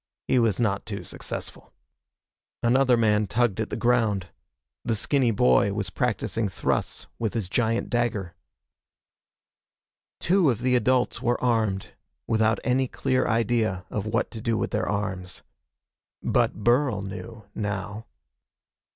He 0.27 0.39
was 0.39 0.59
not 0.59 0.87
too 0.87 1.03
successful. 1.03 1.71
Another 2.63 2.97
man 2.97 3.27
tugged 3.27 3.59
at 3.61 3.69
the 3.69 3.75
ground. 3.75 4.29
The 4.83 4.95
skinny 4.95 5.29
boy 5.29 5.73
was 5.73 5.91
practicing 5.91 6.49
thrusts 6.49 7.05
with 7.19 7.35
his 7.35 7.47
giant 7.47 7.91
dagger. 7.91 8.33
Two 10.19 10.49
of 10.49 10.61
the 10.61 10.75
adults 10.75 11.21
were 11.21 11.39
armed, 11.39 11.89
without 12.25 12.57
any 12.63 12.87
clear 12.87 13.27
idea 13.27 13.85
of 13.91 14.07
what 14.07 14.31
to 14.31 14.41
do 14.41 14.57
with 14.57 14.71
their 14.71 14.89
arms. 14.89 15.43
But 16.23 16.63
Burl 16.63 17.03
knew, 17.03 17.45
now. 17.53 18.07